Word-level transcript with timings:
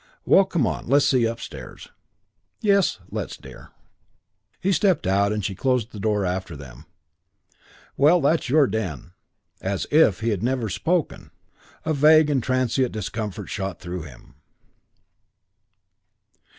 "Well, 0.25 0.45
come 0.45 0.65
on, 0.65 0.87
let's 0.87 1.05
see 1.05 1.25
upstairs." 1.25 1.89
"Yes, 2.59 2.97
let's, 3.11 3.37
dear." 3.37 3.69
He 4.59 4.71
stepped 4.71 5.05
out, 5.05 5.31
and 5.31 5.45
she 5.45 5.53
closed 5.53 5.91
the 5.91 5.99
door 5.99 6.25
after 6.25 6.55
them. 6.57 6.87
"Well, 7.97 8.19
that's 8.19 8.49
your 8.49 8.65
den." 8.65 9.11
As 9.61 9.85
if 9.91 10.21
he 10.21 10.29
had 10.29 10.41
never 10.41 10.69
spoken! 10.69 11.29
A 11.85 11.93
vague 11.93 12.31
and 12.31 12.41
transient 12.41 12.91
discomfort 12.93 13.49
shot 13.51 13.79
through 13.79 14.01
him. 14.01 14.33